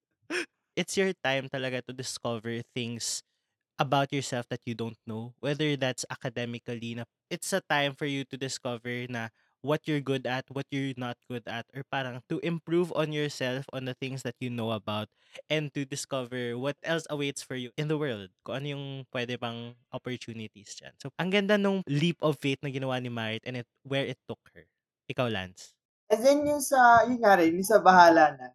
[0.78, 3.26] it's your time talaga to discover things
[3.82, 5.34] about yourself that you don't know.
[5.42, 10.22] Whether that's academically, na it's a time for you to discover na what you're good
[10.22, 14.22] at, what you're not good at, or parang to improve on yourself on the things
[14.22, 15.10] that you know about
[15.50, 18.30] and to discover what else awaits for you in the world.
[18.46, 20.94] Kung ano yung pwede pang opportunities dyan.
[21.02, 24.18] So, ang ganda nung leap of faith na ginawa ni Marit and it, where it
[24.30, 24.62] took her.
[25.10, 25.74] Ikaw, Lance.
[26.08, 28.54] And then yung sa, yun nga rin, yung sa bahala na.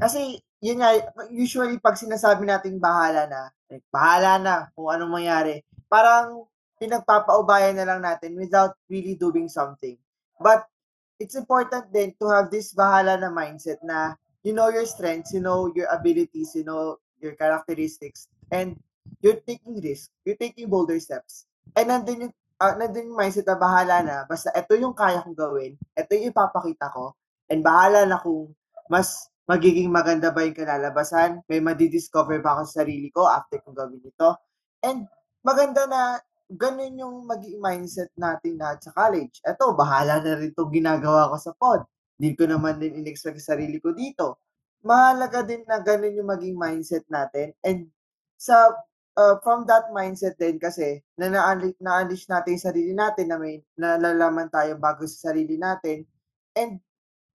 [0.00, 0.94] Kasi, yun nga,
[1.28, 6.46] usually pag sinasabi nating bahala na, like, bahala na kung anong mangyari, parang
[6.78, 9.98] pinagpapaubayan na lang natin without really doing something.
[10.38, 10.66] But,
[11.22, 15.38] it's important then to have this bahala na mindset na you know your strengths, you
[15.38, 18.74] know your abilities, you know your characteristics, and
[19.22, 21.46] you're taking risk, you're taking bolder steps.
[21.78, 25.38] And nandun yung, ah, nandun yung mindset na bahala na, basta ito yung kaya kong
[25.38, 27.14] gawin, ito yung ipapakita ko,
[27.46, 28.50] and bahala na kung
[28.90, 33.74] mas magiging maganda ba yung kalalabasan, may madidiscover ba ako sa sarili ko after kong
[33.74, 34.30] gawin ito.
[34.82, 35.06] And
[35.42, 39.40] maganda na ganun yung magiging mindset natin lahat sa college.
[39.42, 41.82] Eto, bahala na rin itong ginagawa ko sa pod.
[42.20, 44.38] Hindi ko naman din in-expect sa sarili ko dito.
[44.86, 47.54] Mahalaga din na ganun yung maging mindset natin.
[47.66, 47.90] And
[48.38, 48.74] sa
[49.16, 54.50] uh, from that mindset din kasi na na-unleash natin yung sarili natin na may nalalaman
[54.52, 56.06] tayo bago sa sarili natin.
[56.54, 56.78] And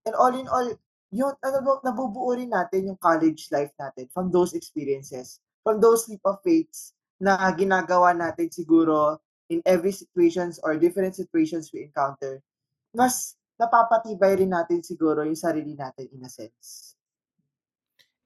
[0.06, 0.68] and all in all,
[1.10, 6.20] yun, ano, nabubuo rin natin yung college life natin from those experiences, from those leap
[6.28, 9.18] of faiths na ginagawa natin siguro
[9.48, 12.44] in every situations or different situations we encounter,
[12.92, 16.94] mas napapatibay rin natin siguro yung sarili natin in a sense.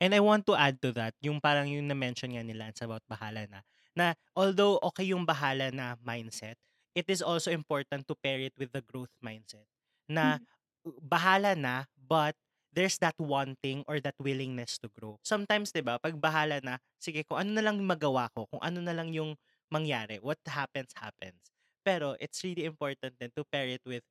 [0.03, 3.07] And I want to add to that, yung parang yung na-mention nga ni Lance about
[3.07, 3.63] bahala na,
[3.95, 6.59] na although okay yung bahala na mindset,
[6.91, 9.65] it is also important to pair it with the growth mindset.
[10.11, 10.43] Na
[10.83, 12.35] bahala na, but
[12.73, 15.21] there's that wanting or that willingness to grow.
[15.23, 18.81] Sometimes, 'di ba, pag bahala na, sige kung ano na lang magawa ko, kung ano
[18.81, 19.37] na lang yung
[19.69, 21.53] mangyari, what happens happens.
[21.85, 24.05] Pero it's really important then to pair it with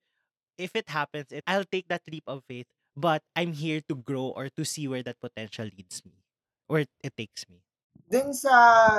[0.62, 4.30] if it happens, it, I'll take that leap of faith, but I'm here to grow
[4.36, 6.22] or to see where that potential leads me
[6.70, 7.64] or it takes me.
[8.12, 8.52] Dun sa,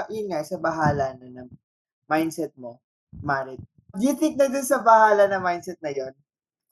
[0.08, 1.50] yun nga, sa bahala na ng
[2.08, 2.80] mindset mo,
[3.20, 3.60] Marit,
[3.92, 6.16] do you think na dun sa bahala na mindset na yon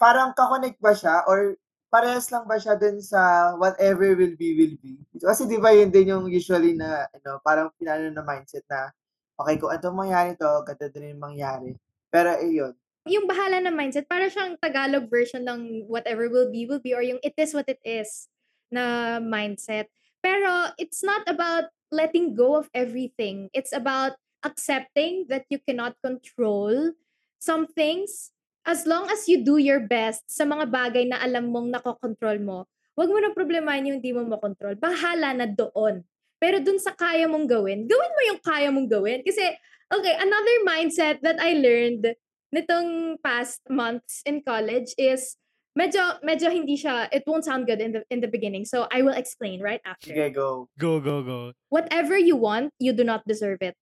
[0.01, 4.77] parang kakonect ba siya or parehas lang ba siya dun sa whatever will be, will
[4.79, 4.97] be?
[5.19, 8.95] Kasi di ba yun din yung usually na, ano, parang pinano na mindset na,
[9.35, 11.75] okay, kung ano mangyari to, ganito din yung mangyari.
[12.09, 12.73] Pero ayun,
[13.09, 17.01] yung bahala na mindset, para siyang Tagalog version ng whatever will be, will be, or
[17.01, 18.29] yung it is what it is
[18.69, 19.89] na mindset.
[20.21, 23.49] Pero it's not about letting go of everything.
[23.57, 26.93] It's about accepting that you cannot control
[27.41, 28.31] some things
[28.67, 32.69] as long as you do your best sa mga bagay na alam mong nakokontrol mo,
[32.99, 34.77] wag mo na problemahin yung hindi mo makontrol.
[34.77, 36.05] Bahala na doon.
[36.41, 39.21] Pero dun sa kaya mong gawin, gawin mo yung kaya mong gawin.
[39.25, 39.45] Kasi,
[39.93, 42.17] okay, another mindset that I learned
[42.51, 45.39] nitong past months in college is
[45.79, 49.07] medyo medyo hindi siya it won't sound good in the in the beginning so I
[49.07, 50.67] will explain right after sige, go.
[50.75, 51.55] Go, go, go.
[51.71, 53.79] whatever you want you do not deserve it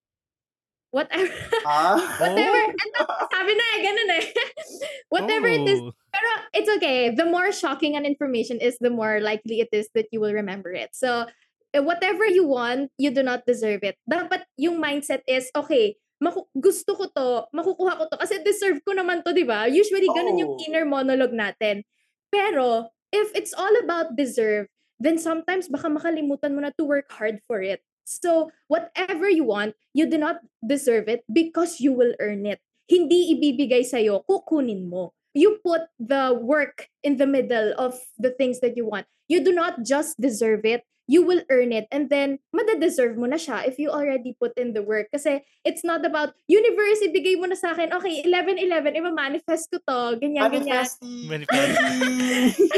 [0.91, 1.33] whatever
[1.67, 1.97] Ah?
[2.23, 4.25] whatever ito, sabi na eh ganun eh
[5.15, 5.93] whatever it is Oh.
[6.11, 10.09] pero it's okay the more shocking an information is the more likely it is that
[10.11, 11.29] you will remember it so
[11.77, 16.51] eh, whatever you want you do not deserve it dapat yung mindset is okay maku-
[16.59, 19.71] gusto ko to, makukuha ko to kasi deserve ko naman to, 'di ba?
[19.71, 20.63] Usually ganun yung Oo.
[20.67, 21.87] inner monologue natin.
[22.27, 24.67] Pero if it's all about deserve,
[24.99, 27.79] then sometimes baka makalimutan mo na to work hard for it.
[28.09, 32.57] So, whatever you want, you do not deserve it because you will earn it.
[32.89, 35.13] Hindi ibibigay sa'yo, kukunin mo.
[35.37, 39.05] You put the work in the middle of the things that you want.
[39.29, 43.41] You do not just deserve it, you will earn it and then madadeserve mo na
[43.41, 45.09] siya if you already put in the work.
[45.11, 50.21] Kasi it's not about, universe, ibigay mo na sa akin, okay, 11-11, ima-manifest ko to,
[50.21, 50.85] ganyan, ganyan.
[50.85, 51.25] Manifesting.
[51.33, 52.69] Manifesting.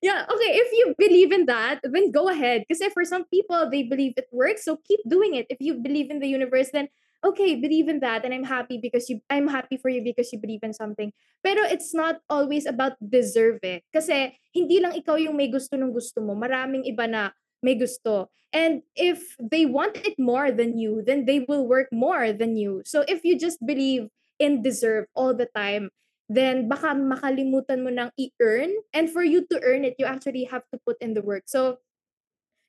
[0.00, 2.62] yeah, okay, if you believe in that, then go ahead.
[2.70, 5.50] Kasi for some people, they believe it works, so keep doing it.
[5.50, 6.86] If you believe in the universe, then
[7.26, 10.38] okay, believe in that and I'm happy because you I'm happy for you because you
[10.38, 11.10] believe in something.
[11.42, 13.82] Pero it's not always about deserve eh.
[13.90, 16.38] Kasi hindi lang ikaw yung may gusto ng gusto mo.
[16.38, 17.34] Maraming iba na
[17.66, 18.30] may gusto.
[18.54, 22.86] And if they want it more than you, then they will work more than you.
[22.86, 24.06] So if you just believe
[24.38, 25.90] in deserve all the time,
[26.30, 28.70] then baka makalimutan mo nang i-earn.
[28.94, 31.50] And for you to earn it, you actually have to put in the work.
[31.50, 31.82] So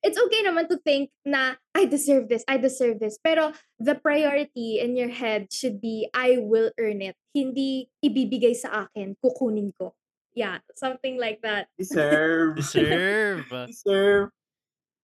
[0.03, 3.17] it's okay naman to think na I deserve this, I deserve this.
[3.21, 7.15] Pero the priority in your head should be I will earn it.
[7.33, 9.93] Hindi ibibigay sa akin, kukunin ko.
[10.37, 11.67] Yeah, something like that.
[11.81, 12.61] Deserve.
[12.61, 13.49] Deserve.
[13.71, 14.29] Deserve.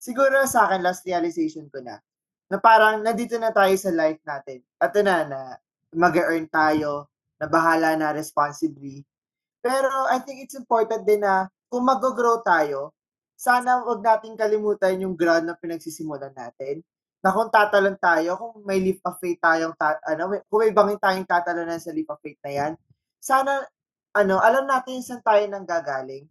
[0.03, 1.95] Siguro sa akin, last realization ko na,
[2.51, 4.59] na parang nandito na tayo sa life natin.
[4.75, 5.39] At na, na
[5.95, 7.07] mag-earn tayo,
[7.39, 9.07] na bahala na responsibly.
[9.63, 12.91] Pero I think it's important din na kung mag-grow tayo,
[13.39, 16.83] sana wag nating kalimutan yung ground na pinagsisimulan natin.
[17.23, 20.75] Na kung tatalon tayo, kung may leap of faith tayong, ta- ano, may- kung may
[20.75, 22.71] bangin tayong tatalonan sa leap of faith na yan,
[23.23, 23.63] sana,
[24.11, 26.27] ano, alam natin saan tayo nang gagaling.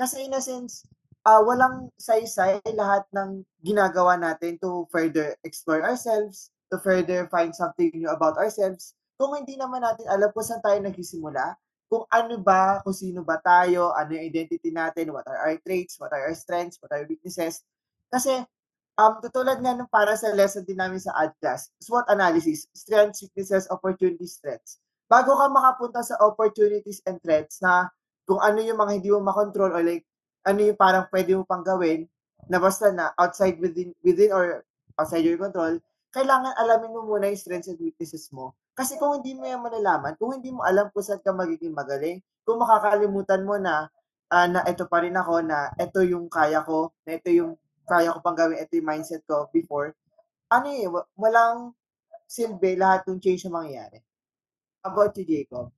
[0.00, 0.88] Kasi in a sense,
[1.24, 7.92] ah walang saysay lahat ng ginagawa natin to further explore ourselves, to further find something
[7.92, 8.96] new about ourselves.
[9.20, 13.36] Kung hindi naman natin alam kung saan tayo nagsisimula, kung ano ba, kung sino ba
[13.42, 17.04] tayo, ano yung identity natin, what are our traits, what are our strengths, what are
[17.04, 17.66] our weaknesses.
[18.08, 18.46] Kasi,
[18.96, 23.26] um, tutulad nga nung para sa lesson din namin sa ad class, SWOT analysis, strengths,
[23.26, 24.78] weaknesses, opportunities, threats.
[25.10, 27.90] Bago ka makapunta sa opportunities and threats na
[28.22, 30.06] kung ano yung mga hindi mo makontrol or like
[30.46, 32.08] ano yung parang pwede mo pang gawin
[32.48, 34.64] na basta na outside within within or
[34.96, 35.78] outside your control,
[36.10, 38.56] kailangan alamin mo muna yung strengths and weaknesses mo.
[38.74, 42.18] Kasi kung hindi mo yan malalaman, kung hindi mo alam kung saan ka magiging magaling,
[42.42, 43.86] kung makakalimutan mo na
[44.30, 48.14] ah, na ito pa rin ako, na ito yung kaya ko, na ito yung kaya
[48.14, 49.92] ko pang gawin, ito yung mindset ko before,
[50.50, 51.74] ano eh, wa- walang
[52.30, 53.98] silbi lahat ng change na mangyayari.
[54.86, 55.74] About you, Jacob?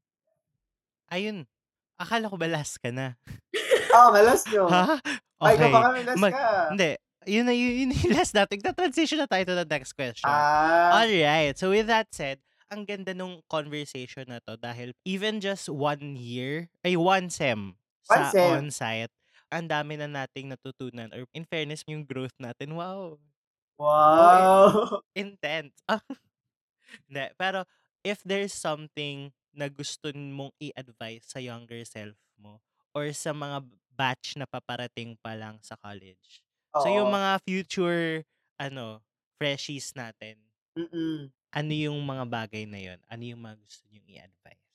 [1.09, 1.49] Ayun.
[1.97, 3.17] Akala ko ba last ka na?
[3.93, 4.65] Oh, malas nyo.
[4.69, 4.99] Ha?
[5.43, 5.71] Ay, Okay.
[5.71, 6.49] baka may last Mag- ka.
[6.71, 6.91] Hindi.
[7.23, 8.59] Yun na yun, yun yung last natin.
[8.59, 10.27] Na-transition na tayo to the next question.
[10.27, 11.55] Ah, Alright.
[11.55, 16.67] So with that said, ang ganda nung conversation na to dahil even just one year,
[16.83, 17.77] ay one sem
[18.11, 18.49] One sa sem.
[18.51, 19.13] on-site,
[19.53, 23.15] ang dami na nating natutunan or in fairness yung growth natin, wow.
[23.15, 25.03] Oh, Wow!
[25.15, 25.75] intense.
[25.87, 26.03] Ah,
[27.09, 27.65] Hindi, pero
[28.03, 32.59] if there's something na gusto mong i-advise sa younger self mo
[32.97, 36.43] or sa mga batch na paparating pa lang sa college.
[36.73, 37.17] So yung Oo.
[37.17, 38.25] mga future
[38.57, 39.03] ano,
[39.37, 40.39] freshies natin,
[40.73, 41.29] Mm.
[41.53, 42.97] ano yung mga bagay na yun?
[43.07, 44.67] Ano yung mga gusto niyong i-advise?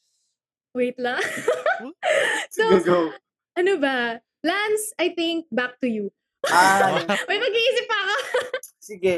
[0.74, 1.18] Wait lang.
[2.50, 3.14] So, Sige, go.
[3.54, 4.18] ano ba?
[4.42, 6.10] Lance, I think back to you.
[6.46, 8.16] Ay, May mag-iisip pa ako.
[8.78, 9.16] sige.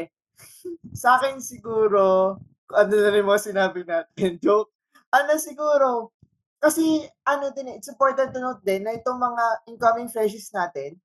[0.92, 2.36] Sa akin siguro,
[2.70, 4.72] ano na rin mga sinabi natin, joke.
[5.12, 6.12] Ano siguro,
[6.60, 11.00] kasi ano din, eh, it's important to note din na itong mga incoming freshies natin,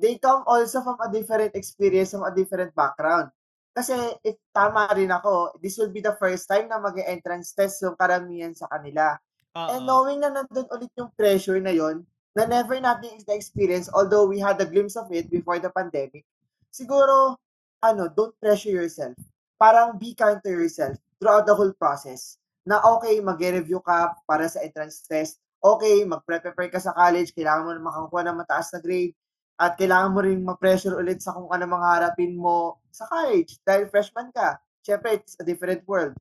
[0.00, 3.30] they come also from a different experience, from a different background.
[3.74, 7.98] Kasi if tama rin ako, this will be the first time na mag-entrance test yung
[7.98, 9.18] karamihan sa kanila.
[9.54, 9.86] And Oo.
[9.86, 12.02] knowing na nandun ulit yung pressure na yon
[12.34, 16.26] na never natin na-experience, although we had a glimpse of it before the pandemic,
[16.74, 17.38] siguro,
[17.78, 19.14] ano, don't pressure yourself.
[19.54, 22.42] Parang be kind to yourself throughout the whole process.
[22.64, 25.36] Na okay, mag-review ka para sa entrance test.
[25.60, 29.12] Okay, mag-prepare ka sa college, kailangan mo na makakuha ng mataas na grade.
[29.60, 33.86] At kailangan mo rin ma-pressure ulit sa kung ano mga harapin mo sa college dahil
[33.92, 34.58] freshman ka.
[34.82, 36.16] Siyempre, it's a different world.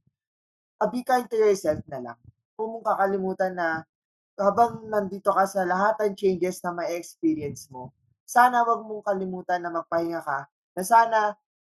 [0.80, 2.18] Uh, be kind to yourself na lang.
[2.60, 3.84] Huwag mong kakalimutan na
[4.38, 7.94] habang nandito ka sa lahat ng changes na may experience mo,
[8.26, 11.18] sana wag mong kalimutan na magpahinga ka, na sana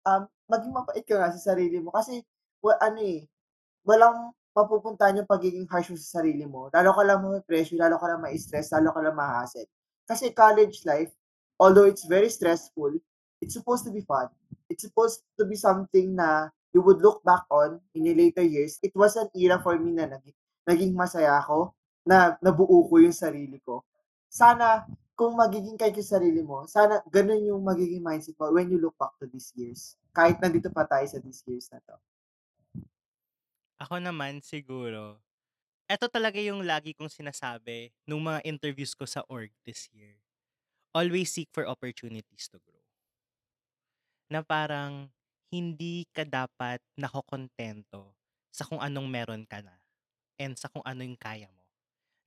[0.08, 1.94] um, maging mabait ka nga sa sarili mo.
[1.94, 2.24] Kasi,
[2.64, 3.30] wa, ano eh,
[3.86, 6.74] walang mapupuntahan yung pagiging harsh mo sa sarili mo.
[6.74, 9.70] Lalo ka lang ma-pressure, lalo ka lang ma-stress, lalo ka lang ma-hassle.
[10.10, 11.13] Kasi college life,
[11.62, 12.98] although it's very stressful,
[13.38, 14.26] it's supposed to be fun.
[14.65, 18.82] It's supposed to be something na you would look back on in the later years.
[18.82, 23.13] It was an era for me na naging, naging masaya ako, na nabuo ko yung
[23.13, 23.86] sarili ko.
[24.32, 28.78] Sana, kung magiging kayo sa sarili mo, sana ganun yung magiging mindset mo when you
[28.78, 29.98] look back to these years.
[30.13, 31.98] Kahit nandito pa tayo sa these years na to.
[33.84, 35.22] Ako naman siguro,
[35.92, 40.18] eto talaga yung lagi kong sinasabi nung mga interviews ko sa org this year.
[40.98, 42.84] Always seek for opportunities to grow.
[44.32, 45.08] Na parang
[45.52, 48.12] hindi ka dapat nakokontento
[48.52, 49.80] sa kung anong meron ka na
[50.42, 51.63] and sa kung ano yung kaya mo.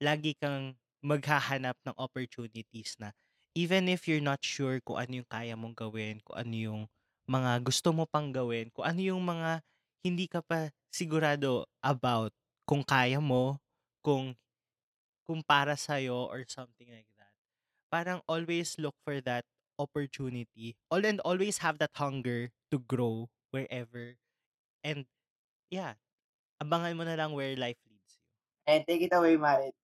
[0.01, 3.13] Lagi kang maghahanap ng opportunities na
[3.57, 6.83] even if you're not sure kung ano yung kaya mong gawin, kung ano yung
[7.29, 9.61] mga gusto mo pang gawin, kung ano yung mga
[10.01, 12.33] hindi ka pa sigurado about
[12.65, 13.61] kung kaya mo,
[14.01, 14.37] kung
[15.25, 17.35] kung para sa'yo or something like that.
[17.87, 19.47] Parang always look for that
[19.79, 20.75] opportunity.
[20.91, 24.19] All and always have that hunger to grow wherever.
[24.83, 25.07] And
[25.71, 25.95] yeah,
[26.59, 28.27] abangan mo na lang where life leads you.
[28.67, 29.75] And take it away, Marit.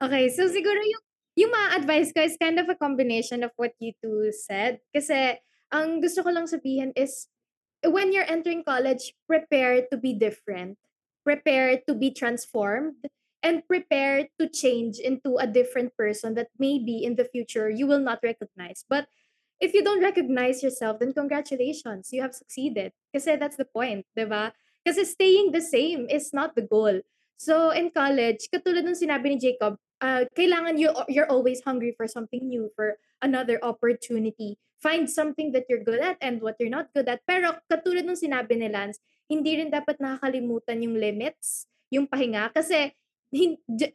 [0.00, 3.74] Okay, so siguro yung yung mga advice ko is kind of a combination of what
[3.82, 4.80] you two said.
[4.94, 5.38] Kasi
[5.70, 7.26] ang gusto ko lang sabihin is
[7.86, 10.78] when you're entering college, prepare to be different.
[11.24, 13.08] Prepare to be transformed
[13.42, 18.00] and prepare to change into a different person that maybe in the future you will
[18.00, 18.84] not recognize.
[18.88, 19.06] But
[19.60, 22.92] if you don't recognize yourself, then congratulations, you have succeeded.
[23.14, 24.52] Kasi that's the point, di ba?
[24.84, 27.00] Kasi staying the same is not the goal.
[27.36, 32.06] So in college, katulad ng sinabi ni Jacob, uh, kailangan you you're always hungry for
[32.06, 34.58] something new, for another opportunity.
[34.82, 37.24] Find something that you're good at and what you're not good at.
[37.24, 42.52] Pero katulad ng sinabi ni Lance, hindi rin dapat nakakalimutan yung limits, yung pahinga.
[42.52, 42.92] Kasi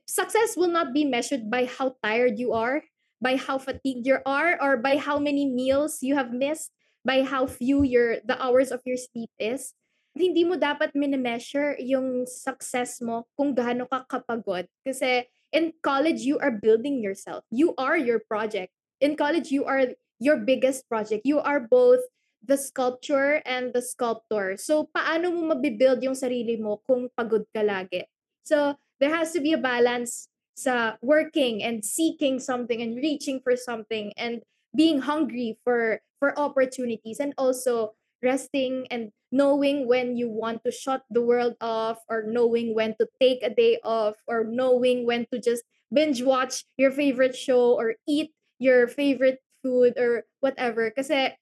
[0.10, 2.82] success will not be measured by how tired you are,
[3.22, 6.74] by how fatigued you are, or by how many meals you have missed,
[7.06, 9.78] by how few your the hours of your sleep is
[10.20, 14.66] hindi mo dapat minimeasure yung success mo kung gaano ka kapagod.
[14.82, 17.44] Kasi in college, you are building yourself.
[17.50, 18.74] You are your project.
[19.02, 21.26] In college, you are your biggest project.
[21.26, 22.00] You are both
[22.44, 24.56] the sculpture and the sculptor.
[24.58, 28.08] So, paano mo mabibuild yung sarili mo kung pagod ka lagi?
[28.44, 30.28] So, there has to be a balance
[30.60, 34.44] sa working and seeking something and reaching for something and
[34.76, 41.04] being hungry for for opportunities and also resting and knowing when you want to shut
[41.10, 45.40] the world off or knowing when to take a day off or knowing when to
[45.40, 45.64] just
[45.94, 50.92] binge watch your favorite show or eat your favorite food or whatever.
[50.92, 51.34] Kasi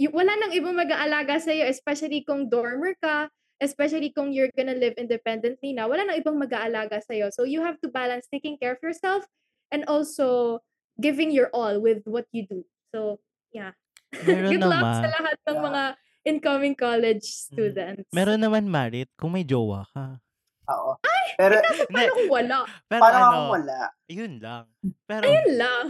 [0.00, 3.28] y- wala nang ibang mag-aalaga sa iyo especially kung dormer ka
[3.64, 7.64] especially kung you're gonna live independently na wala nang ibang mag-aalaga sa iyo so you
[7.64, 9.24] have to balance taking care of yourself
[9.72, 10.60] and also
[11.00, 12.64] giving your all with what you do.
[12.92, 13.20] So
[13.52, 13.72] yeah.
[14.28, 15.66] Meron good luck sa lahat ng Yeah.
[15.66, 15.82] mga
[16.26, 17.38] incoming college Mm.
[17.46, 18.08] students.
[18.10, 20.18] Meron naman, Marit, kung may jowa ka.
[20.66, 20.98] Oo.
[21.38, 22.58] Pero, Paano kung wala?
[22.86, 23.78] pero parang ano, akong wala.
[24.08, 24.64] yun lang.
[25.06, 25.84] Pero, Ayun lang.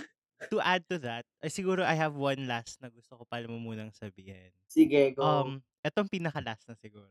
[0.53, 3.57] to add to that, ay siguro I have one last na gusto ko pala mo
[3.57, 4.53] munang sabihin.
[4.68, 5.24] Sige, go.
[5.24, 7.09] Um, etong pinaka-last na siguro.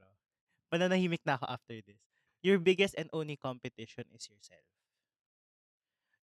[0.69, 1.97] Mananahimik na ako after this.
[2.39, 4.61] Your biggest and only competition is yourself.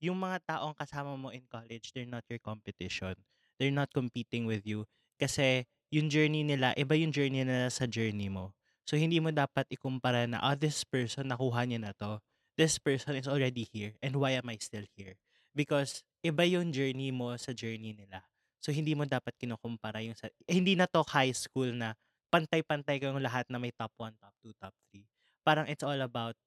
[0.01, 3.17] Yung mga taong kasama mo in college, they're not your competition.
[3.57, 4.85] They're not competing with you.
[5.17, 8.55] Kasi yung journey nila, iba yung journey nila sa journey mo.
[8.87, 12.19] So, hindi mo dapat ikumpara na, oh, this person, nakuha niya na to.
[12.59, 13.95] This person is already here.
[14.03, 15.19] And why am I still here?
[15.55, 18.23] Because, iba yung journey mo sa journey nila.
[18.59, 20.31] So, hindi mo dapat kinukumpara yung sa...
[20.47, 21.95] Eh, hindi na to high school na
[22.31, 25.03] pantay-pantay kayong lahat na may top 1, top 2, top 3.
[25.43, 26.39] Parang it's all about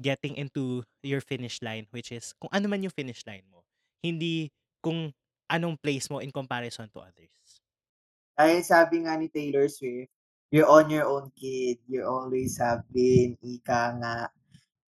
[0.00, 3.62] getting into your finish line, which is kung ano man yung finish line mo.
[4.02, 4.50] Hindi
[4.82, 5.14] kung
[5.46, 7.30] anong place mo in comparison to others.
[8.42, 10.10] Dahil sabi nga ni Taylor Swift,
[10.50, 11.78] you're on your own kid.
[11.86, 13.38] You always have been.
[13.38, 14.26] Ika nga.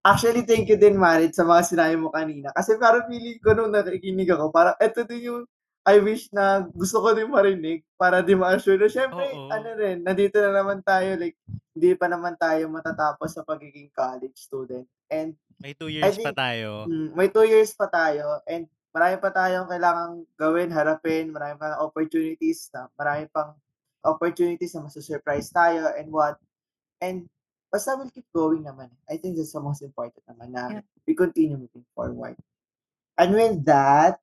[0.02, 2.50] Actually, thank you din, Marit, sa mga sinabi mo kanina.
[2.50, 5.42] Kasi parang feeling ko nung nakikinig ako, parang eto din yung
[5.84, 9.52] I wish na gusto ko din marinig para di ma-assure na syempre, Oo.
[9.52, 11.36] ano rin, nandito na naman tayo, like,
[11.76, 14.88] hindi pa naman tayo matatapos sa pagiging college student.
[15.12, 16.88] And May two years pa think- tayo.
[16.88, 18.64] Mm, may two years pa tayo and
[18.95, 23.59] marami pa tayong kailangang gawin, harapin, marami pa opportunities na, marami pang
[24.07, 26.38] opportunities na masusurprise tayo and what.
[27.03, 27.26] And
[27.74, 28.95] basta we'll keep going naman.
[29.11, 30.84] I think that's the most important naman na Yeah.
[31.11, 32.38] we continue moving forward.
[33.18, 34.22] And with that,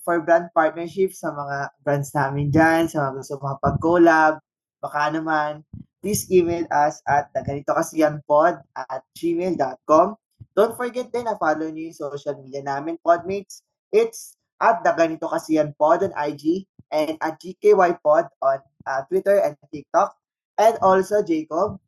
[0.00, 4.38] for brand partnership sa mga brands namin dyan, sa mga gusto makapag-collab,
[4.78, 5.66] baka naman,
[5.98, 10.14] please email us at ganitokasiyanpod at gmail.com.
[10.54, 13.66] Don't forget din na follow niyo yung social media namin, Podmates.
[13.96, 19.00] It's at the Ganito Kasi Yan Pod on IG and at GKY Pod on uh,
[19.08, 20.12] Twitter and TikTok.
[20.60, 21.80] And also, Jacob,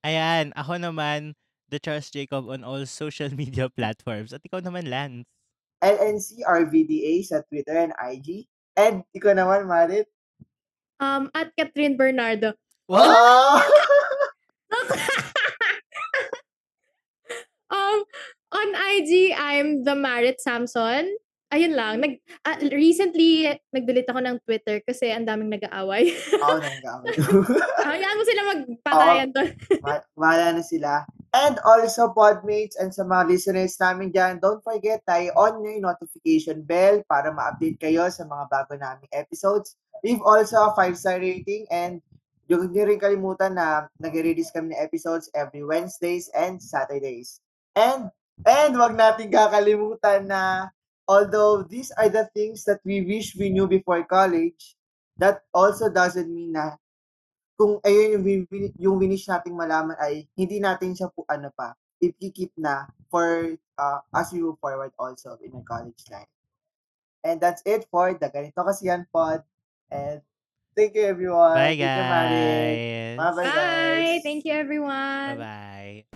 [0.00, 1.36] Ayan, ako naman,
[1.68, 4.32] the Charles Jacob on all social media platforms.
[4.32, 5.28] At ikaw naman, Lance.
[5.80, 8.44] LNC RVDA sa Twitter and IG.
[8.76, 10.08] And ikaw naman, Marit.
[11.00, 12.52] Um, at Catherine Bernardo.
[12.92, 13.64] Oh!
[17.72, 18.04] um,
[18.52, 21.16] on IG, I'm the Marit Samson.
[21.50, 21.98] Ayun lang.
[21.98, 22.14] Nag,
[22.46, 23.42] ah, recently,
[23.74, 26.06] nag-delete ako ng Twitter kasi ang daming nag-aaway.
[26.46, 27.18] Oo, nanggagamit.
[27.82, 29.50] Hayaan mo sila magpatayan doon.
[29.84, 31.02] Ma- Wala na sila.
[31.34, 36.62] And also, Podmates and sa mga listeners namin dyan, don't forget i-on nyo yung notification
[36.62, 39.74] bell para ma-update kayo sa mga bago naming episodes.
[40.06, 41.98] Leave also a 5-star rating and
[42.46, 47.42] huwag nyo rin kalimutan na nag-release kami ng episodes every Wednesdays and Saturdays.
[47.74, 48.10] And,
[48.46, 50.70] and wag natin kakalimutan na
[51.10, 54.78] although these are the things that we wish we knew before college,
[55.18, 56.78] that also doesn't mean na
[57.58, 58.46] kung ayun yung,
[58.78, 64.00] yung winish nating malaman ay hindi natin siya po ano pa, i-keep na for uh,
[64.14, 66.30] as we move forward also in our college life.
[67.20, 69.44] And that's it for the Ganito Kasi Yan Pod.
[69.92, 70.24] And
[70.72, 71.52] thank you everyone.
[71.52, 73.18] Bye, Thank you, guys.
[73.20, 73.52] Bye-bye, Bye!
[73.52, 74.24] guys.
[74.24, 75.36] Thank you, everyone.
[75.36, 76.08] Bye-bye.